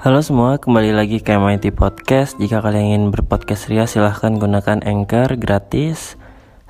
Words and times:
Halo 0.00 0.24
semua, 0.24 0.56
kembali 0.56 0.96
lagi 0.96 1.20
ke 1.20 1.36
MIT 1.36 1.76
Podcast. 1.76 2.40
Jika 2.40 2.64
kalian 2.64 2.88
ingin 2.88 3.04
berpodcast 3.12 3.68
ria, 3.68 3.84
silahkan 3.84 4.32
gunakan 4.32 4.80
Anchor 4.80 5.36
gratis. 5.36 6.16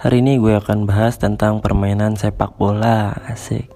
Hari 0.02 0.18
ini 0.18 0.42
gue 0.42 0.58
akan 0.58 0.82
bahas 0.82 1.14
tentang 1.14 1.62
permainan 1.62 2.18
sepak 2.18 2.58
bola, 2.58 3.14
asik. 3.30 3.70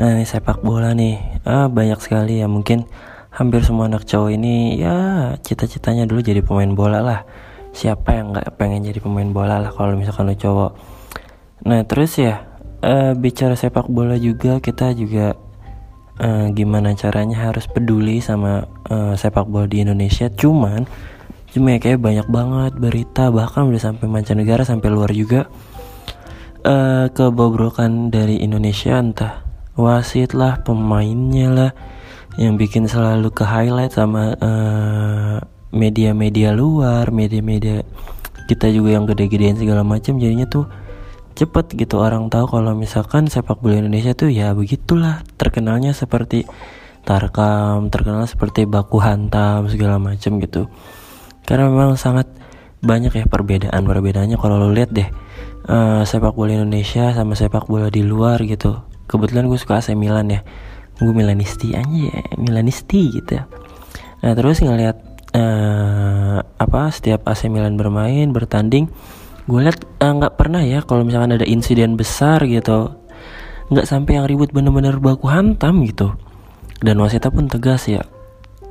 Nah 0.00 0.16
ini 0.16 0.24
sepak 0.24 0.64
bola 0.64 0.96
nih, 0.96 1.44
ah, 1.44 1.68
banyak 1.68 2.00
sekali 2.00 2.40
ya 2.40 2.48
mungkin 2.48 2.88
hampir 3.36 3.60
semua 3.60 3.84
anak 3.84 4.08
cowok 4.08 4.32
ini 4.32 4.80
ya 4.80 4.96
cita-citanya 5.44 6.08
dulu 6.08 6.24
jadi 6.24 6.40
pemain 6.40 6.72
bola 6.72 7.04
lah. 7.04 7.20
Siapa 7.76 8.16
yang 8.16 8.32
nggak 8.32 8.48
pengen 8.56 8.80
jadi 8.80 8.96
pemain 8.96 9.28
bola 9.28 9.60
lah 9.60 9.76
kalau 9.76 9.92
misalkan 9.92 10.24
lo 10.24 10.40
cowok. 10.40 10.72
Nah 11.68 11.84
terus 11.84 12.16
ya 12.16 12.48
uh, 12.80 13.12
bicara 13.12 13.60
sepak 13.60 13.92
bola 13.92 14.16
juga 14.16 14.56
kita 14.56 14.96
juga 14.96 15.43
uh, 16.20 16.46
gimana 16.54 16.94
caranya 16.94 17.50
harus 17.50 17.66
peduli 17.66 18.20
sama 18.22 18.66
uh, 18.90 19.14
sepak 19.14 19.48
bola 19.48 19.66
di 19.66 19.82
Indonesia? 19.82 20.30
Cuman 20.30 20.86
cuma 21.54 21.74
ya 21.74 21.78
kayak 21.78 22.02
banyak 22.02 22.26
banget 22.26 22.72
berita 22.74 23.30
bahkan 23.30 23.70
udah 23.70 23.78
sampai 23.78 24.06
mancanegara 24.10 24.66
sampai 24.66 24.88
luar 24.90 25.10
juga. 25.14 25.46
Uh, 26.64 27.12
kebobrokan 27.12 28.08
dari 28.08 28.40
Indonesia 28.40 28.96
entah 28.96 29.44
wasit 29.76 30.32
lah 30.32 30.64
pemainnya 30.64 31.48
lah 31.52 31.70
yang 32.40 32.56
bikin 32.56 32.88
selalu 32.88 33.28
ke 33.30 33.44
highlight 33.44 33.92
sama 33.92 34.32
media-media 35.70 36.50
uh, 36.50 36.56
luar 36.56 37.12
media-media 37.12 37.84
kita 38.48 38.68
juga 38.72 38.96
yang 38.96 39.04
gede-gedean 39.08 39.56
segala 39.56 39.84
macam. 39.84 40.16
Jadinya 40.20 40.48
tuh 40.48 40.64
cepet 41.34 41.74
gitu. 41.74 42.00
Orang 42.00 42.30
tahu 42.30 42.46
kalau 42.46 42.72
misalkan 42.78 43.26
sepak 43.26 43.60
bola 43.60 43.78
Indonesia 43.82 44.14
tuh 44.14 44.30
ya 44.30 44.54
begitulah. 44.54 45.26
Terkenalnya 45.36 45.92
seperti 45.92 46.46
tarkam 47.04 47.92
terkenal 47.92 48.24
seperti 48.24 48.64
baku 48.64 49.02
hantam 49.02 49.68
segala 49.68 50.00
macam 50.00 50.40
gitu. 50.40 50.72
Karena 51.44 51.68
memang 51.68 52.00
sangat 52.00 52.30
banyak 52.80 53.12
ya 53.12 53.24
perbedaan 53.28 53.84
perbedaannya. 53.84 54.40
Kalau 54.40 54.56
lo 54.56 54.72
lihat 54.72 54.94
deh 54.94 55.08
uh, 55.68 56.06
sepak 56.06 56.32
bola 56.32 56.56
Indonesia 56.56 57.12
sama 57.12 57.36
sepak 57.36 57.68
bola 57.68 57.92
di 57.92 58.00
luar 58.00 58.40
gitu. 58.46 58.80
Kebetulan 59.04 59.50
gue 59.50 59.58
suka 59.60 59.82
AC 59.82 59.92
Milan 59.92 60.32
ya. 60.32 60.40
Gue 60.94 61.10
Milanisti 61.10 61.74
aja 61.74 61.90
ya 61.90 62.22
Milanisti 62.38 63.10
gitu 63.10 63.42
nah 64.24 64.32
terus 64.32 64.64
ngeliat 64.64 64.96
uh, 65.36 66.40
apa 66.56 66.88
setiap 66.94 67.28
AC 67.28 67.50
Milan 67.52 67.76
bermain 67.76 68.30
bertanding 68.32 68.88
gue 69.44 69.60
liat 69.60 69.78
eh, 70.00 70.12
nggak 70.12 70.34
uh, 70.34 70.36
pernah 70.40 70.62
ya 70.64 70.80
kalau 70.80 71.04
misalkan 71.04 71.36
ada 71.36 71.44
insiden 71.44 72.00
besar 72.00 72.44
gitu. 72.48 72.96
Nggak 73.68 73.86
sampai 73.88 74.20
yang 74.20 74.26
ribut 74.28 74.52
bener-bener 74.52 74.96
baku 75.00 75.28
hantam 75.28 75.84
gitu. 75.84 76.16
Dan 76.80 77.00
wasita 77.00 77.28
pun 77.28 77.48
tegas 77.48 77.88
ya. 77.88 78.04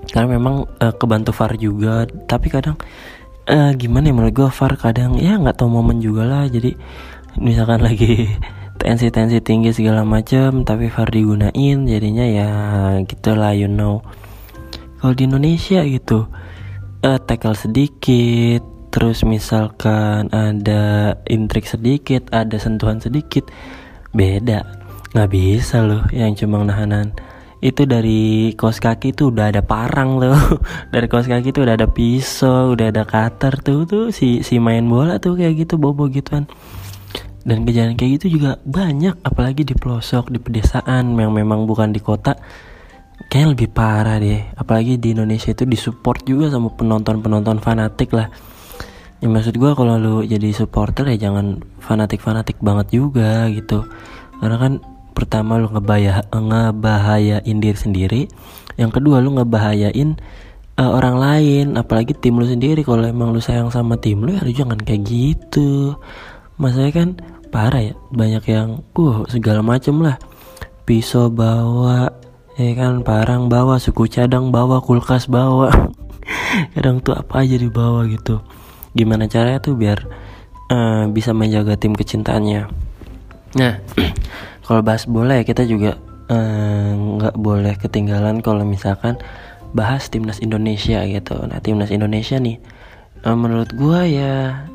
Karena 0.09 0.37
memang 0.37 0.65
uh, 0.81 0.93
kebantu 0.93 1.33
VAR 1.33 1.53
juga. 1.57 2.05
Tapi 2.05 2.47
kadang 2.49 2.77
uh, 3.49 3.71
gimana 3.77 4.09
ya 4.09 4.13
menurut 4.13 4.33
gue 4.33 4.49
VAR 4.49 4.73
kadang 4.77 5.17
ya 5.17 5.37
nggak 5.37 5.57
tahu 5.61 5.69
momen 5.69 6.01
juga 6.01 6.25
lah. 6.25 6.45
Jadi 6.49 6.73
misalkan 7.37 7.81
lagi 7.87 8.29
tensi-tensi 8.81 9.39
tinggi 9.45 9.71
segala 9.71 10.01
macam 10.01 10.65
tapi 10.65 10.89
VAR 10.89 11.09
digunain 11.13 11.77
jadinya 11.85 12.25
ya 12.25 12.49
gitulah 13.05 13.53
you 13.53 13.69
know. 13.69 14.01
Kalau 14.97 15.13
di 15.13 15.29
Indonesia 15.29 15.85
gitu 15.85 16.25
uh, 17.03 17.19
tackle 17.21 17.59
sedikit 17.59 18.72
terus 18.93 19.25
misalkan 19.25 20.29
ada 20.29 21.17
intrik 21.25 21.65
sedikit 21.65 22.29
ada 22.29 22.61
sentuhan 22.61 23.01
sedikit 23.01 23.49
beda. 24.13 24.61
Nggak 25.17 25.29
bisa 25.33 25.81
loh 25.81 26.05
yang 26.13 26.37
cuma 26.37 26.61
nahanan. 26.61 27.09
Itu 27.57 27.89
dari 27.89 28.53
kos 28.53 28.77
kaki 28.77 29.17
tuh 29.17 29.33
udah 29.33 29.49
ada 29.49 29.65
parang 29.65 30.21
loh. 30.21 30.35
Dari 30.93 31.07
kos 31.07 31.31
kaki 31.31 31.55
tuh 31.55 31.63
udah 31.63 31.79
ada 31.79 31.87
pisau 31.87 32.75
udah 32.75 32.91
ada 32.91 33.07
cutter 33.07 33.55
tuh 33.63 33.87
tuh 33.87 34.05
si 34.11 34.43
si 34.43 34.59
main 34.59 34.83
bola 34.83 35.15
tuh 35.17 35.39
kayak 35.39 35.63
gitu 35.63 35.79
bobo 35.79 36.11
gituan. 36.11 36.43
Dan 37.47 37.63
kejadian 37.63 37.95
kayak 37.95 38.19
gitu 38.19 38.35
juga 38.37 38.59
banyak 38.67 39.15
apalagi 39.23 39.63
di 39.63 39.73
pelosok 39.79 40.27
di 40.27 40.43
pedesaan 40.43 41.15
yang 41.15 41.31
memang 41.31 41.63
bukan 41.63 41.95
di 41.95 42.03
kota 42.03 42.35
kayak 43.31 43.55
lebih 43.55 43.71
parah 43.71 44.19
deh. 44.19 44.43
Apalagi 44.59 44.99
di 44.99 45.15
Indonesia 45.15 45.55
itu 45.55 45.63
disupport 45.63 46.19
juga 46.27 46.51
sama 46.51 46.67
penonton 46.67 47.23
penonton 47.23 47.63
fanatik 47.63 48.11
lah 48.11 48.27
ya 49.23 49.31
maksud 49.31 49.55
gue 49.55 49.71
kalau 49.71 49.95
lu 49.95 50.15
jadi 50.27 50.51
supporter 50.51 51.07
ya 51.15 51.31
jangan 51.31 51.63
fanatik 51.79 52.19
fanatik 52.19 52.59
banget 52.59 52.91
juga 52.91 53.47
gitu. 53.55 53.87
Karena 54.43 54.59
kan 54.59 54.73
pertama 55.15 55.55
lu 55.55 55.71
ngebahaya 55.71 56.27
ngebahayain 56.27 57.57
diri 57.63 57.79
sendiri 57.79 58.21
yang 58.75 58.91
kedua 58.91 59.23
lu 59.23 59.39
ngebahayain 59.39 60.19
uh, 60.75 60.91
orang 60.91 61.15
lain 61.15 61.65
apalagi 61.79 62.11
tim 62.19 62.35
lu 62.35 62.43
sendiri. 62.43 62.83
Kalau 62.83 63.07
emang 63.07 63.31
lu 63.31 63.39
sayang 63.39 63.71
sama 63.71 63.95
tim 63.95 64.19
lu 64.19 64.35
ya 64.35 64.43
lu 64.43 64.51
jangan 64.51 64.75
kayak 64.83 65.07
gitu. 65.07 65.95
Masalahnya 66.59 66.91
kan 66.91 67.09
parah 67.47 67.79
ya 67.79 67.95
banyak 68.11 68.43
yang 68.51 68.83
uh 68.91 69.23
segala 69.31 69.63
macem 69.63 70.03
lah. 70.03 70.19
Pisau 70.83 71.31
bawa 71.31 72.11
ya 72.59 72.75
kan 72.75 73.07
parang 73.07 73.47
bawa 73.47 73.79
suku 73.79 74.03
cadang 74.11 74.51
bawa 74.51 74.83
kulkas 74.83 75.31
bawa. 75.31 75.71
Kadang 76.75 76.99
tuh 76.99 77.15
apa 77.15 77.47
aja 77.47 77.55
dibawa 77.55 78.03
gitu 78.11 78.43
gimana 78.93 79.25
caranya 79.29 79.59
tuh 79.59 79.73
biar 79.77 80.05
uh, 80.69 81.05
bisa 81.09 81.33
menjaga 81.33 81.77
tim 81.77 81.93
kecintaannya. 81.93 82.69
Nah 83.57 83.73
kalau 84.65 84.81
bahas 84.81 85.05
bola 85.05 85.37
ya 85.41 85.43
kita 85.45 85.67
juga 85.67 85.99
eh, 86.31 86.89
nggak 86.95 87.35
uh, 87.35 87.39
boleh 87.39 87.75
ketinggalan 87.77 88.39
kalau 88.39 88.63
misalkan 88.63 89.19
bahas 89.75 90.07
timnas 90.07 90.39
Indonesia 90.39 91.03
gitu. 91.05 91.35
Nah 91.45 91.59
timnas 91.59 91.91
Indonesia 91.91 92.39
nih 92.39 92.57
uh, 93.25 93.37
menurut 93.37 93.69
gue 93.75 93.99
ya 94.13 94.65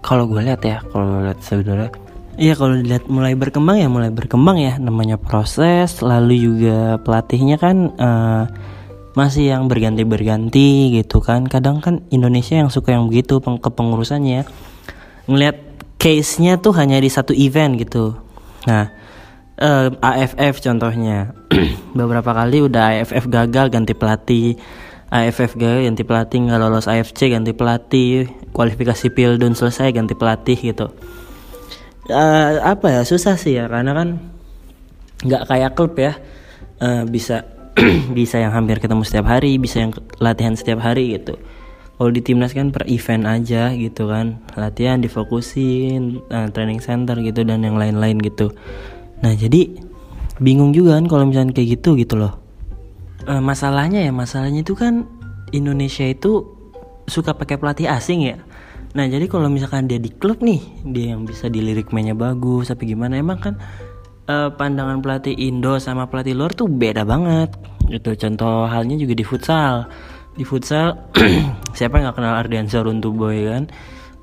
kalau 0.00 0.24
gue 0.30 0.40
lihat 0.40 0.62
ya 0.64 0.80
kalau 0.90 1.22
lihat 1.22 1.38
sebenarnya 1.42 1.92
Iya 2.38 2.54
kalau 2.54 2.78
dilihat 2.78 3.10
mulai 3.10 3.34
berkembang 3.34 3.82
ya 3.82 3.90
mulai 3.90 4.14
berkembang 4.14 4.62
ya. 4.62 4.78
Namanya 4.78 5.18
proses 5.18 5.98
lalu 5.98 6.46
juga 6.46 6.94
pelatihnya 7.02 7.58
kan 7.58 7.90
uh, 7.98 8.46
masih 9.18 9.50
yang 9.50 9.66
berganti-berganti 9.66 10.94
gitu 10.94 11.18
kan. 11.18 11.50
Kadang 11.50 11.82
kan 11.82 12.06
Indonesia 12.14 12.54
yang 12.54 12.70
suka 12.70 12.94
yang 12.94 13.10
begitu 13.10 13.42
peng 13.42 13.58
kepengurusannya. 13.58 14.46
Ngelihat 15.26 15.58
case-nya 15.98 16.62
tuh 16.62 16.70
hanya 16.78 17.02
di 17.02 17.10
satu 17.10 17.34
event 17.34 17.74
gitu. 17.74 18.14
Nah 18.70 18.94
uh, 19.58 19.90
eh, 19.90 20.22
AFF 20.30 20.62
contohnya. 20.62 21.34
Beberapa 21.98 22.30
kali 22.30 22.62
udah 22.62 23.02
AFF 23.02 23.26
gagal 23.26 23.74
ganti 23.74 23.98
pelatih. 23.98 24.54
AFF 25.10 25.58
gagal 25.58 25.90
ganti 25.90 26.06
pelatih. 26.06 26.38
Nggak 26.46 26.58
lolos 26.62 26.86
AFC 26.86 27.34
ganti 27.34 27.50
pelatih. 27.50 28.30
Kualifikasi 28.54 29.10
Pildun 29.10 29.58
selesai 29.58 29.90
ganti 29.90 30.14
pelatih 30.14 30.58
gitu. 30.62 30.94
Uh, 32.06 32.62
apa 32.62 32.94
ya? 32.94 33.02
Susah 33.02 33.34
sih 33.34 33.58
ya 33.58 33.66
karena 33.66 33.98
kan 33.98 34.08
nggak 35.26 35.42
kayak 35.50 35.74
klub 35.74 35.98
ya. 35.98 36.14
Uh, 36.78 37.02
bisa 37.10 37.57
bisa 38.18 38.42
yang 38.42 38.52
hampir 38.54 38.82
ketemu 38.82 39.02
setiap 39.06 39.26
hari 39.30 39.56
bisa 39.58 39.82
yang 39.82 39.92
latihan 40.18 40.54
setiap 40.58 40.82
hari 40.82 41.18
gitu. 41.18 41.38
Kalau 41.98 42.14
di 42.14 42.22
timnas 42.22 42.54
kan 42.54 42.70
per 42.70 42.86
event 42.86 43.26
aja 43.26 43.74
gitu 43.74 44.06
kan. 44.06 44.38
Latihan 44.54 45.02
difokusin 45.02 46.22
uh, 46.30 46.46
training 46.54 46.78
center 46.78 47.18
gitu 47.18 47.42
dan 47.42 47.66
yang 47.66 47.74
lain-lain 47.74 48.22
gitu. 48.22 48.54
Nah 49.18 49.34
jadi 49.34 49.74
bingung 50.38 50.70
juga 50.70 50.94
kan 50.94 51.10
kalau 51.10 51.26
misalnya 51.26 51.50
kayak 51.50 51.78
gitu 51.82 51.98
gitu 51.98 52.14
loh. 52.14 52.38
Uh, 53.26 53.42
masalahnya 53.42 54.06
ya 54.06 54.14
masalahnya 54.14 54.62
itu 54.62 54.78
kan 54.78 55.10
Indonesia 55.50 56.06
itu 56.06 56.46
suka 57.10 57.34
pakai 57.34 57.58
pelatih 57.58 57.90
asing 57.90 58.22
ya. 58.22 58.38
Nah 58.94 59.10
jadi 59.10 59.26
kalau 59.26 59.50
misalkan 59.50 59.90
dia 59.90 59.98
di 59.98 60.14
klub 60.14 60.38
nih 60.38 60.62
dia 60.86 61.18
yang 61.18 61.26
bisa 61.26 61.50
dilirik 61.50 61.90
mainnya 61.90 62.14
bagus 62.14 62.70
tapi 62.70 62.94
gimana 62.94 63.18
emang 63.18 63.42
kan 63.42 63.54
uh, 64.28 64.48
pandangan 64.54 65.00
pelatih 65.00 65.34
Indo 65.34 65.80
sama 65.80 66.06
pelatih 66.06 66.36
luar 66.36 66.52
tuh 66.52 66.68
beda 66.68 67.02
banget. 67.08 67.50
Gitu 67.88 68.14
contoh 68.14 68.68
halnya 68.68 69.00
juga 69.00 69.16
di 69.16 69.24
futsal. 69.24 69.88
Di 70.36 70.44
futsal 70.44 70.94
siapa 71.78 71.98
nggak 71.98 72.14
kenal 72.14 72.38
Ardiansyah 72.38 72.84
Runtuboy 72.84 73.48
kan? 73.48 73.64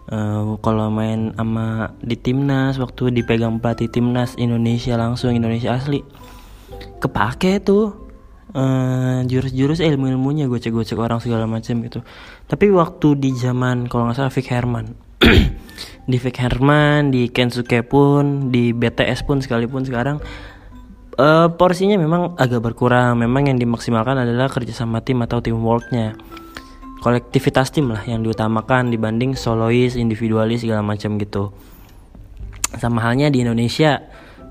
Uh, 0.05 0.61
kalau 0.61 0.93
main 0.93 1.33
sama 1.33 1.97
di 1.97 2.13
timnas 2.13 2.77
waktu 2.77 3.09
dipegang 3.09 3.57
pelatih 3.57 3.89
timnas 3.89 4.37
Indonesia 4.37 4.93
langsung 4.95 5.33
Indonesia 5.33 5.73
asli. 5.73 6.05
Kepake 7.01 7.59
tuh 7.65 8.05
uh, 8.53 9.19
jurus-jurus 9.25 9.81
ilmu-ilmunya 9.81 10.45
gue 10.45 10.61
cek-gue 10.61 10.85
cek 10.85 11.01
orang 11.01 11.17
segala 11.17 11.49
macam 11.49 11.81
gitu. 11.81 12.05
Tapi 12.45 12.69
waktu 12.69 13.17
di 13.17 13.33
zaman 13.33 13.89
kalau 13.89 14.05
nggak 14.07 14.17
salah 14.21 14.33
Vic 14.33 14.45
Herman 14.45 14.85
di 16.05 16.17
Vic 16.19 16.37
Herman, 16.39 17.11
di 17.11 17.31
Kensuke 17.31 17.81
pun, 17.81 18.49
di 18.53 18.71
BTS 18.71 19.25
pun 19.25 19.39
sekalipun 19.39 19.83
sekarang 19.83 20.19
uh, 21.19 21.47
porsinya 21.55 21.95
memang 21.99 22.35
agak 22.39 22.61
berkurang. 22.63 23.19
Memang 23.19 23.51
yang 23.51 23.57
dimaksimalkan 23.59 24.19
adalah 24.19 24.51
kerjasama 24.51 25.01
tim 25.01 25.23
atau 25.23 25.39
teamworknya, 25.39 26.15
kolektivitas 26.99 27.71
tim 27.71 27.91
lah 27.91 28.03
yang 28.03 28.23
diutamakan 28.23 28.91
dibanding 28.91 29.35
solois, 29.35 29.95
individualis 29.95 30.63
segala 30.63 30.83
macam 30.83 31.17
gitu. 31.19 31.55
Sama 32.75 32.99
halnya 33.03 33.31
di 33.31 33.43
Indonesia, 33.43 34.03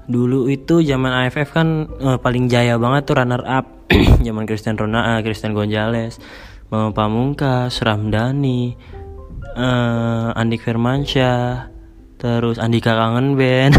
dulu 0.09 0.49
itu 0.49 0.81
zaman 0.81 1.29
AFF 1.29 1.49
kan 1.53 1.69
uh, 2.01 2.19
paling 2.21 2.49
jaya 2.49 2.81
banget 2.81 3.09
tuh 3.09 3.17
runner 3.21 3.43
up 3.45 3.67
zaman 4.27 4.49
Christian 4.49 4.81
Ronaldo, 4.81 5.21
Christian 5.25 5.53
Gonzalez, 5.53 6.17
Pamungkas, 6.73 7.85
Ramdhani, 7.85 8.75
uh, 9.57 10.35
Andik 10.35 10.63
Firmansyah, 10.67 11.71
terus 12.21 12.59
Andika 12.59 12.95
Kangen 12.95 13.39
Ben. 13.39 13.73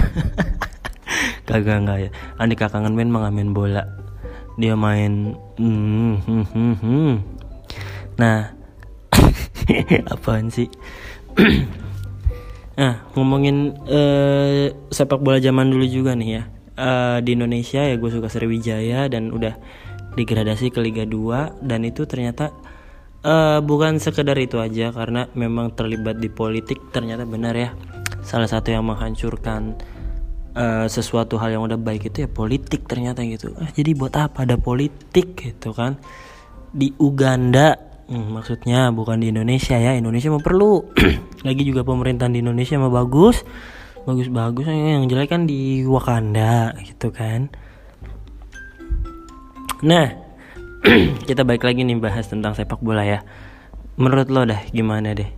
Kagak 1.48 1.86
enggak 1.86 1.98
ya. 2.08 2.10
Andika 2.42 2.68
Kangen 2.72 2.98
Ben 2.98 3.14
mengamen 3.14 3.54
bola. 3.54 3.86
Dia 4.56 4.74
main 4.74 5.36
hmm, 5.60 6.16
hmm, 6.24 6.76
hmm. 6.80 7.14
Nah, 8.16 8.56
apaan 10.16 10.48
sih? 10.48 10.72
nah, 12.80 13.04
ngomongin 13.14 13.76
uh, 13.86 14.72
sepak 14.90 15.20
bola 15.20 15.44
zaman 15.44 15.70
dulu 15.70 15.84
juga 15.84 16.16
nih 16.16 16.30
ya 16.40 16.44
uh, 16.80 17.18
di 17.24 17.36
Indonesia 17.36 17.82
ya 17.82 17.96
gue 17.96 18.12
suka 18.12 18.28
Sriwijaya 18.28 19.08
dan 19.08 19.32
udah 19.32 19.56
degradasi 20.16 20.72
ke 20.72 20.80
Liga 20.80 21.04
2 21.04 21.66
dan 21.66 21.84
itu 21.84 22.08
ternyata 22.08 22.56
uh, 23.26 23.60
bukan 23.66 23.98
sekedar 23.98 24.38
itu 24.38 24.62
aja 24.62 24.94
karena 24.94 25.26
memang 25.34 25.74
terlibat 25.74 26.22
di 26.22 26.30
politik 26.30 26.94
ternyata 26.94 27.26
benar 27.26 27.58
ya. 27.58 27.74
Salah 28.22 28.46
satu 28.46 28.70
yang 28.70 28.86
menghancurkan 28.86 29.76
uh, 30.54 30.86
sesuatu 30.86 31.42
hal 31.42 31.58
yang 31.58 31.66
udah 31.66 31.82
baik 31.82 32.14
itu 32.14 32.24
ya 32.26 32.30
politik 32.30 32.86
ternyata 32.86 33.26
gitu. 33.26 33.52
Uh, 33.58 33.70
jadi 33.74 33.98
buat 33.98 34.14
apa 34.16 34.46
ada 34.46 34.56
politik 34.62 35.36
gitu 35.42 35.74
kan? 35.74 35.98
Di 36.70 36.94
Uganda 37.02 37.76
hmm, 38.08 38.40
maksudnya 38.40 38.94
bukan 38.94 39.18
di 39.18 39.34
Indonesia 39.34 39.76
ya 39.76 39.98
Indonesia 39.98 40.30
mau 40.30 40.44
perlu. 40.44 40.86
Lagi 41.48 41.62
juga 41.66 41.82
pemerintahan 41.82 42.32
di 42.32 42.46
Indonesia 42.46 42.78
mau 42.78 42.94
bagus. 42.94 43.42
Bagus-bagus 44.06 44.70
yang 44.70 45.10
jelek 45.10 45.34
kan 45.34 45.50
di 45.50 45.82
Wakanda 45.82 46.78
gitu 46.86 47.10
kan. 47.10 47.50
Nah 49.82 50.25
kita 51.30 51.42
balik 51.42 51.66
lagi 51.66 51.82
nih 51.82 51.98
bahas 51.98 52.30
tentang 52.30 52.54
sepak 52.54 52.78
bola 52.78 53.02
ya. 53.02 53.26
Menurut 53.98 54.30
lo 54.30 54.46
dah 54.46 54.62
gimana 54.70 55.18
deh? 55.18 55.30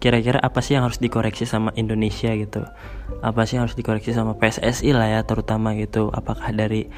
Kira-kira 0.00 0.40
apa 0.40 0.64
sih 0.64 0.72
yang 0.72 0.88
harus 0.88 0.96
dikoreksi 0.96 1.44
sama 1.44 1.68
Indonesia 1.76 2.32
gitu? 2.32 2.64
Apa 3.20 3.44
sih 3.44 3.60
yang 3.60 3.68
harus 3.68 3.76
dikoreksi 3.76 4.16
sama 4.16 4.40
PSSI 4.40 4.96
lah 4.96 5.08
ya 5.12 5.20
terutama 5.28 5.76
gitu? 5.76 6.08
Apakah 6.08 6.56
dari 6.56 6.88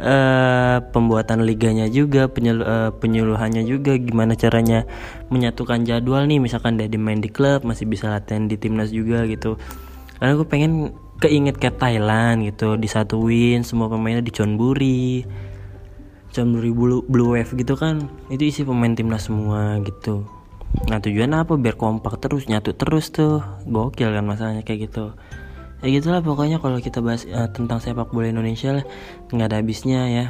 uh, 0.00 0.80
pembuatan 0.88 1.44
liganya 1.44 1.84
juga 1.92 2.32
penyelu 2.32 2.64
uh, 2.64 2.90
penyuluhannya 2.96 3.60
juga? 3.68 4.00
Gimana 4.00 4.32
caranya 4.32 4.88
menyatukan 5.28 5.84
jadwal 5.84 6.24
nih? 6.24 6.40
Misalkan 6.40 6.80
dari 6.80 6.96
main 6.96 7.20
di 7.20 7.28
klub 7.28 7.60
masih 7.60 7.84
bisa 7.84 8.08
latihan 8.08 8.48
di 8.48 8.56
timnas 8.56 8.88
juga 8.88 9.28
gitu. 9.28 9.60
Karena 10.16 10.32
gue 10.32 10.48
pengen 10.48 10.96
keinget 11.20 11.60
kayak 11.60 11.76
Thailand 11.76 12.48
gitu 12.48 12.80
disatuin 12.80 13.66
semua 13.68 13.92
pemainnya 13.92 14.24
di 14.24 14.32
Chonburi 16.38 16.70
Chonburi 16.70 17.02
Blue, 17.02 17.34
Wave 17.34 17.50
gitu 17.58 17.74
kan. 17.74 18.06
Itu 18.30 18.46
isi 18.46 18.62
pemain 18.62 18.94
timnas 18.94 19.26
semua 19.26 19.82
gitu. 19.82 20.22
Nah 20.86 21.02
tujuan 21.02 21.34
apa? 21.34 21.58
Biar 21.58 21.74
kompak 21.74 22.22
terus 22.22 22.46
nyatu 22.46 22.78
terus 22.78 23.10
tuh. 23.10 23.42
Gokil 23.66 24.14
kan 24.14 24.22
masalahnya 24.22 24.62
kayak 24.62 24.86
gitu. 24.86 25.18
Ya 25.82 25.90
gitulah 25.90 26.22
pokoknya 26.22 26.62
kalau 26.62 26.78
kita 26.78 27.02
bahas 27.02 27.26
uh, 27.26 27.50
tentang 27.50 27.82
sepak 27.82 28.14
bola 28.14 28.30
Indonesia 28.30 28.70
lah 28.70 28.86
nggak 29.34 29.46
ada 29.50 29.56
habisnya 29.58 30.00
ya. 30.06 30.26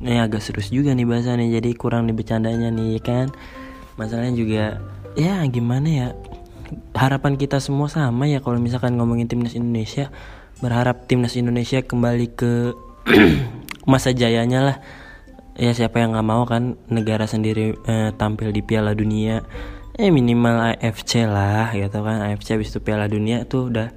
Ini 0.00 0.24
agak 0.24 0.40
serius 0.40 0.72
juga 0.72 0.96
nih 0.96 1.04
bahasannya 1.04 1.52
jadi 1.52 1.70
kurang 1.76 2.08
dibicandanya 2.08 2.72
nih 2.72 2.96
kan? 3.04 3.28
Masalahnya 4.00 4.32
juga 4.32 4.80
ya 5.20 5.44
gimana 5.52 5.88
ya? 5.88 6.08
Harapan 6.96 7.36
kita 7.36 7.60
semua 7.60 7.92
sama 7.92 8.24
ya 8.24 8.40
kalau 8.40 8.56
misalkan 8.56 8.96
ngomongin 8.96 9.28
timnas 9.28 9.52
Indonesia. 9.52 10.08
Berharap 10.64 11.04
timnas 11.04 11.36
Indonesia 11.36 11.84
kembali 11.84 12.26
ke 12.32 12.72
masa 13.92 14.16
jayanya 14.16 14.60
lah 14.64 14.76
ya 15.56 15.76
siapa 15.76 16.00
yang 16.00 16.16
nggak 16.16 16.28
mau 16.28 16.42
kan 16.48 16.80
negara 16.88 17.28
sendiri 17.28 17.76
eh, 17.84 18.10
tampil 18.16 18.52
di 18.52 18.64
Piala 18.64 18.96
Dunia? 18.96 19.44
Eh 19.92 20.08
minimal 20.08 20.72
AFC 20.72 21.28
lah 21.28 21.76
gitu 21.76 22.00
kan. 22.00 22.24
AFC 22.24 22.56
habis 22.56 22.72
itu 22.72 22.80
Piala 22.80 23.08
Dunia 23.08 23.44
tuh 23.44 23.68
udah 23.68 23.92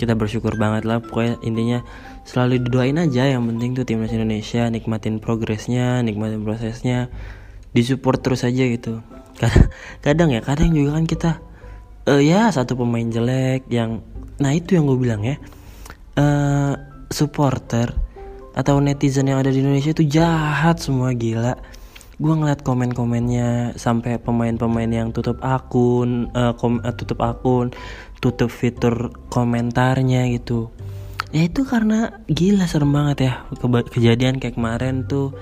kita 0.00 0.18
bersyukur 0.18 0.58
banget 0.58 0.88
lah. 0.88 0.98
Pokoknya 0.98 1.38
intinya 1.46 1.78
selalu 2.26 2.66
didoain 2.66 2.98
aja. 2.98 3.30
Yang 3.30 3.42
penting 3.54 3.70
tuh 3.78 3.84
timnas 3.86 4.10
Indonesia 4.10 4.66
nikmatin 4.66 5.22
progresnya 5.22 6.02
nikmatin 6.02 6.42
prosesnya 6.42 7.12
disupport 7.70 8.18
terus 8.18 8.42
aja 8.42 8.64
gitu. 8.66 9.04
Kadang 10.04 10.34
ya 10.34 10.42
kadang 10.42 10.74
juga 10.74 10.98
kan 10.98 11.04
kita 11.06 11.30
uh, 12.10 12.20
ya 12.20 12.50
satu 12.50 12.76
pemain 12.76 13.06
jelek 13.08 13.70
yang 13.72 14.04
nah 14.36 14.50
itu 14.50 14.74
yang 14.74 14.90
gue 14.90 14.98
bilang 14.98 15.22
ya. 15.22 15.38
Uh, 16.18 16.74
supporter 17.10 18.09
atau 18.54 18.82
netizen 18.82 19.30
yang 19.30 19.38
ada 19.38 19.54
di 19.54 19.62
Indonesia 19.62 19.94
itu 19.94 20.04
jahat 20.06 20.82
semua 20.82 21.14
gila. 21.14 21.54
Gue 22.20 22.34
ngeliat 22.36 22.60
komen-komennya 22.60 23.80
sampai 23.80 24.20
pemain-pemain 24.20 24.90
yang 24.92 25.08
tutup 25.08 25.40
akun 25.40 26.28
uh, 26.36 26.52
kom 26.52 26.84
uh, 26.84 26.92
tutup 26.92 27.24
akun 27.24 27.72
tutup 28.20 28.52
fitur 28.52 29.16
komentarnya 29.32 30.28
gitu. 30.36 30.68
Ya 31.32 31.48
itu 31.48 31.64
karena 31.64 32.20
gila 32.28 32.68
serem 32.68 32.92
banget 32.92 33.30
ya. 33.30 33.34
Ke 33.56 33.66
kejadian 33.88 34.36
kayak 34.36 34.60
kemarin 34.60 35.08
tuh 35.08 35.32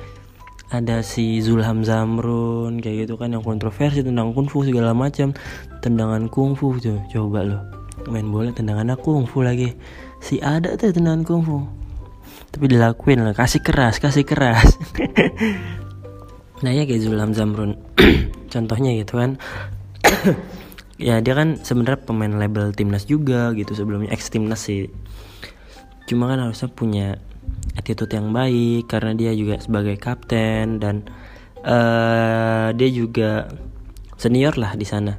ada 0.70 1.00
si 1.02 1.40
Zulham 1.42 1.82
Zamrun 1.82 2.78
kayak 2.78 3.08
gitu 3.08 3.18
kan 3.18 3.34
yang 3.34 3.42
kontroversi 3.42 4.04
tentang 4.04 4.30
kungfu 4.30 4.62
segala 4.62 4.94
macam. 4.94 5.34
Tendangan 5.82 6.30
kungfu 6.30 6.78
tuh 6.78 7.02
coba 7.10 7.42
lo. 7.42 7.58
Main 8.06 8.30
bola 8.30 8.54
tendangan 8.54 8.94
kungfu 8.94 9.42
lagi. 9.42 9.74
Si 10.22 10.38
ada 10.38 10.78
tuh 10.78 10.94
tendangan 10.94 11.26
kungfu 11.26 11.77
tapi 12.48 12.64
dilakuin 12.70 13.22
lah 13.22 13.36
kasih 13.36 13.60
keras 13.60 14.00
kasih 14.00 14.24
keras. 14.24 14.76
Nah 16.58 16.74
ya 16.74 16.82
kayak 16.90 17.02
Zulham 17.06 17.30
Zamrun 17.34 17.78
contohnya 18.52 18.90
gitu 18.98 19.18
kan. 19.18 19.38
Ya 20.98 21.22
dia 21.22 21.30
kan 21.38 21.62
sebenarnya 21.62 22.10
pemain 22.10 22.34
label 22.42 22.74
timnas 22.74 23.06
juga 23.06 23.54
gitu 23.54 23.70
sebelumnya 23.70 24.10
ex 24.10 24.34
timnas 24.34 24.66
sih. 24.66 24.90
Cuma 26.10 26.26
kan 26.26 26.42
harusnya 26.42 26.66
punya 26.74 27.22
attitude 27.78 28.10
yang 28.18 28.34
baik 28.34 28.90
karena 28.90 29.14
dia 29.14 29.30
juga 29.30 29.62
sebagai 29.62 29.94
kapten 29.94 30.82
dan 30.82 31.06
uh, 31.62 32.74
dia 32.74 32.90
juga 32.90 33.46
senior 34.18 34.58
lah 34.58 34.74
di 34.74 34.82
sana. 34.82 35.14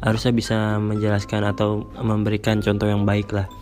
Harusnya 0.00 0.32
bisa 0.32 0.80
menjelaskan 0.80 1.44
atau 1.44 1.92
memberikan 2.00 2.64
contoh 2.64 2.88
yang 2.88 3.04
baik 3.04 3.28
lah 3.28 3.52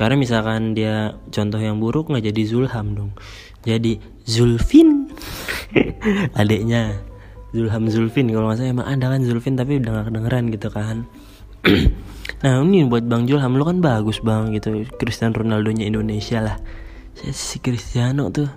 karena 0.00 0.16
misalkan 0.16 0.72
dia 0.72 1.16
contoh 1.28 1.60
yang 1.60 1.76
buruk 1.76 2.08
nggak 2.08 2.32
jadi 2.32 2.42
Zulham 2.48 2.86
dong. 2.96 3.10
Jadi 3.64 4.00
Zulfin. 4.24 5.12
Adiknya 6.40 6.96
Zulham 7.52 7.84
Zulfin. 7.92 8.32
Kalau 8.32 8.48
nggak 8.48 8.58
salah 8.64 8.72
emang 8.72 8.88
ada 8.88 9.06
kan 9.12 9.20
Zulfin 9.24 9.60
tapi 9.60 9.76
udah 9.76 9.90
gak 10.00 10.06
kedengeran 10.12 10.44
gitu 10.52 10.68
kan. 10.72 10.96
Nah 12.40 12.56
ini 12.64 12.88
buat 12.88 13.04
Bang 13.04 13.28
Zulham 13.28 13.60
lo 13.60 13.68
kan 13.68 13.84
bagus 13.84 14.24
bang 14.24 14.48
gitu. 14.56 14.88
Cristiano 14.96 15.36
Ronaldo 15.36 15.76
nya 15.76 15.84
Indonesia 15.84 16.40
lah. 16.40 16.56
Si 17.12 17.60
Cristiano 17.60 18.32
tuh. 18.32 18.48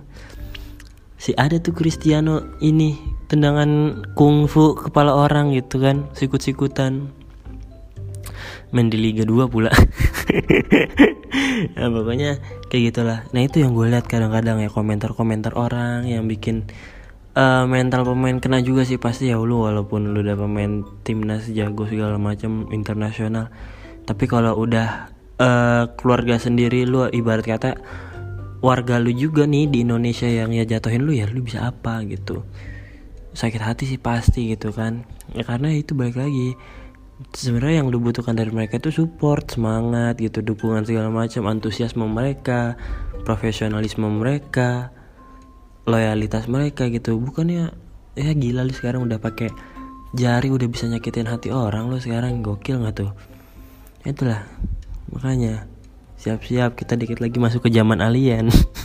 Si 1.20 1.36
ada 1.36 1.60
tuh 1.60 1.76
Cristiano 1.76 2.56
ini 2.64 2.96
tendangan 3.28 4.00
kungfu 4.16 4.88
kepala 4.88 5.12
orang 5.12 5.52
gitu 5.52 5.84
kan 5.84 6.08
sikut-sikutan. 6.16 7.12
Main 8.72 8.88
di 8.88 8.98
Liga 8.98 9.22
2 9.22 9.52
pula 9.52 9.70
nah, 11.74 11.90
pokoknya 11.94 12.38
kayak 12.70 12.82
gitulah. 12.92 13.18
Nah 13.34 13.40
itu 13.42 13.62
yang 13.62 13.74
gue 13.74 13.86
lihat 13.90 14.06
kadang-kadang 14.06 14.62
ya 14.62 14.70
komentar-komentar 14.70 15.54
orang 15.58 16.06
yang 16.06 16.30
bikin 16.30 16.66
uh, 17.34 17.66
mental 17.66 18.06
pemain 18.06 18.38
kena 18.38 18.62
juga 18.62 18.86
sih 18.86 18.98
pasti 18.98 19.30
ya 19.30 19.38
lu 19.38 19.66
walaupun 19.66 20.14
lu 20.14 20.22
udah 20.22 20.38
pemain 20.38 20.86
timnas 21.02 21.50
jago 21.50 21.86
segala 21.90 22.16
macam 22.16 22.70
internasional. 22.70 23.50
Tapi 24.04 24.24
kalau 24.30 24.54
udah 24.56 25.10
uh, 25.40 25.84
keluarga 25.98 26.38
sendiri 26.38 26.86
lu 26.86 27.06
ibarat 27.10 27.44
kata 27.44 27.70
warga 28.64 28.96
lu 28.96 29.12
juga 29.12 29.44
nih 29.44 29.68
di 29.68 29.84
Indonesia 29.84 30.24
yang 30.24 30.54
ya 30.54 30.64
jatuhin 30.64 31.04
lu 31.04 31.12
ya 31.12 31.28
lu 31.28 31.44
bisa 31.44 31.68
apa 31.68 32.00
gitu. 32.06 32.46
Sakit 33.34 33.60
hati 33.60 33.84
sih 33.90 33.98
pasti 33.98 34.54
gitu 34.54 34.70
kan. 34.70 35.04
Ya 35.34 35.42
karena 35.42 35.74
itu 35.74 35.92
balik 35.98 36.16
lagi 36.16 36.54
sebenarnya 37.34 37.82
yang 37.82 37.88
lu 37.94 38.02
butuhkan 38.02 38.34
dari 38.34 38.50
mereka 38.50 38.82
itu 38.82 38.90
support 38.90 39.46
semangat 39.54 40.18
gitu 40.18 40.42
dukungan 40.42 40.82
segala 40.82 41.14
macam 41.14 41.46
antusiasme 41.46 42.02
mereka 42.02 42.74
profesionalisme 43.22 44.04
mereka 44.04 44.90
loyalitas 45.86 46.50
mereka 46.50 46.90
gitu. 46.90 47.16
Bukannya 47.20 47.70
ya 48.18 48.30
gila 48.34 48.66
lu 48.66 48.74
sekarang 48.74 49.06
udah 49.06 49.22
pakai 49.22 49.50
jari 50.14 50.50
udah 50.50 50.66
bisa 50.70 50.86
nyakitin 50.90 51.26
hati 51.30 51.50
orang 51.54 51.90
lu 51.90 51.98
sekarang 52.02 52.42
gokil 52.42 52.82
nggak 52.82 52.94
tuh? 52.98 53.10
Itulah 54.02 54.42
makanya 55.14 55.70
siap-siap 56.18 56.74
kita 56.74 56.98
dikit 56.98 57.20
lagi 57.20 57.36
masuk 57.38 57.68
ke 57.68 57.70
zaman 57.70 58.00
alien 58.00 58.48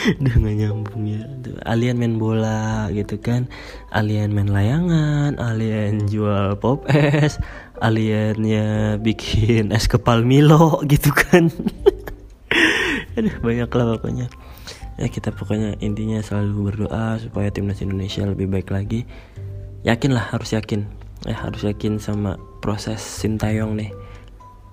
udah 0.20 0.34
gak 0.40 0.56
nyambung 0.56 1.04
ya. 1.04 1.22
Alien 1.68 1.96
main 2.00 2.16
bola 2.16 2.88
gitu 2.92 3.20
kan. 3.20 3.46
Alien 3.92 4.32
main 4.32 4.48
layangan 4.48 5.36
alien 5.36 6.08
jual 6.08 6.56
pop 6.56 6.88
es 6.88 7.36
aliennya 7.80 8.96
bikin 9.00 9.72
es 9.72 9.88
kepal 9.90 10.24
Milo 10.24 10.80
gitu 10.88 11.12
kan. 11.12 11.52
Aduh 13.16 13.36
banyak 13.44 13.70
lah 13.70 13.86
pokoknya. 13.96 14.26
Ya 15.00 15.06
kita 15.08 15.32
pokoknya 15.32 15.80
intinya 15.80 16.20
selalu 16.20 16.72
berdoa 16.72 17.16
supaya 17.20 17.48
timnas 17.48 17.80
Indonesia 17.80 18.24
lebih 18.24 18.48
baik 18.48 18.68
lagi. 18.68 19.08
Yakin 19.84 20.12
lah 20.12 20.28
harus 20.32 20.52
yakin. 20.52 20.84
Ya 21.24 21.36
harus 21.36 21.64
yakin 21.64 22.00
sama 22.00 22.40
proses 22.64 23.00
sintayong 23.00 23.76
nih 23.76 23.92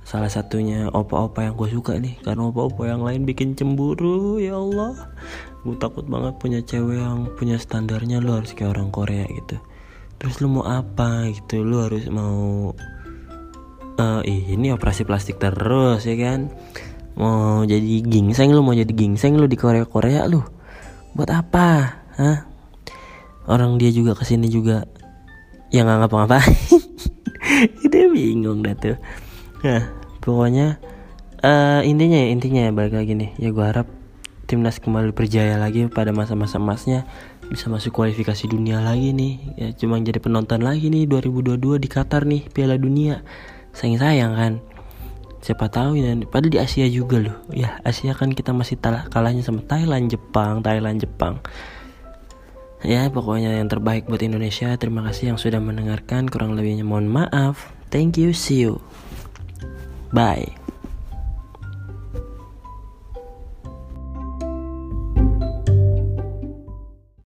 salah 0.08 0.32
satunya 0.32 0.88
opa-opa 0.88 1.44
yang 1.44 1.60
gue 1.60 1.68
suka 1.68 2.00
nih. 2.00 2.16
Karena 2.24 2.48
opa-opa 2.48 2.88
yang 2.88 3.04
lain 3.04 3.28
bikin 3.28 3.60
cemburu 3.60 4.40
ya 4.40 4.56
Allah. 4.56 4.96
Gue 5.68 5.76
takut 5.76 6.08
banget 6.08 6.40
punya 6.40 6.64
cewek 6.64 7.04
yang 7.04 7.28
punya 7.36 7.60
standarnya 7.60 8.24
lo 8.24 8.40
harus 8.40 8.56
kayak 8.56 8.72
orang 8.72 8.88
Korea 8.88 9.28
gitu. 9.28 9.60
Terus 10.16 10.40
lu 10.40 10.48
mau 10.48 10.64
apa 10.64 11.28
gitu? 11.28 11.60
Lu 11.60 11.84
harus 11.84 12.08
mau 12.08 12.72
uh, 14.00 14.22
ini 14.24 14.72
operasi 14.72 15.04
plastik 15.04 15.44
terus 15.44 16.08
ya 16.08 16.16
kan? 16.16 16.56
Mau 17.20 17.68
jadi 17.68 18.00
gingseng 18.00 18.56
lu 18.56 18.64
mau 18.64 18.72
jadi 18.72 18.88
gingseng 18.88 19.36
lu 19.36 19.44
di 19.44 19.60
Korea 19.60 19.84
Korea 19.84 20.24
lu. 20.24 20.40
Buat 21.20 21.36
apa? 21.36 21.68
Hah? 22.16 22.40
orang 23.48 23.80
dia 23.80 23.96
juga 23.96 24.12
ke 24.12 24.28
sini 24.28 24.52
juga 24.52 24.84
yang 25.72 25.88
nggak 25.88 26.08
ngapa-ngapain. 26.08 26.52
Itu 27.88 28.12
bingung 28.12 28.64
dah 28.64 28.76
tuh 28.76 29.00
nah 29.66 29.90
pokoknya 30.22 30.78
uh, 31.44 31.82
intinya 31.86 32.18
ya 32.18 32.28
intinya 32.32 32.62
ya 32.70 32.72
balik 32.74 32.96
lagi 32.98 33.14
nih. 33.14 33.32
Ya 33.38 33.50
gue 33.54 33.66
harap 33.66 33.88
timnas 34.48 34.80
kembali 34.80 35.12
berjaya 35.12 35.60
lagi 35.60 35.86
pada 35.92 36.16
masa-masa 36.16 36.58
emasnya. 36.58 37.06
Bisa 37.48 37.72
masuk 37.72 37.96
kualifikasi 37.96 38.48
dunia 38.48 38.84
lagi 38.84 39.16
nih. 39.16 39.34
Ya 39.56 39.68
cuma 39.76 40.00
jadi 40.00 40.20
penonton 40.20 40.64
lagi 40.64 40.92
nih 40.92 41.08
2022 41.08 41.80
di 41.80 41.88
Qatar 41.88 42.28
nih 42.28 42.48
Piala 42.52 42.76
Dunia. 42.76 43.24
Sayang 43.72 44.00
sayang 44.02 44.34
kan? 44.36 44.54
Siapa 45.38 45.70
tahu 45.72 45.96
ya 45.96 46.12
padahal 46.28 46.52
di 46.52 46.60
Asia 46.60 46.88
juga 46.92 47.24
loh. 47.24 47.38
Ya 47.54 47.80
Asia 47.88 48.12
kan 48.18 48.36
kita 48.36 48.52
masih 48.52 48.76
kalahnya 49.08 49.46
sama 49.46 49.64
Thailand 49.64 50.12
Jepang 50.12 50.60
Thailand 50.60 51.00
Jepang. 51.00 51.40
Ya 52.86 53.10
pokoknya 53.10 53.58
yang 53.58 53.72
terbaik 53.72 54.06
buat 54.06 54.22
Indonesia. 54.22 54.76
Terima 54.76 55.02
kasih 55.08 55.34
yang 55.34 55.40
sudah 55.40 55.58
mendengarkan. 55.64 56.28
Kurang 56.28 56.54
lebihnya 56.54 56.84
mohon 56.84 57.10
maaf. 57.10 57.74
Thank 57.88 58.20
you 58.20 58.36
see 58.36 58.68
you 58.68 58.84
bye 60.12 60.58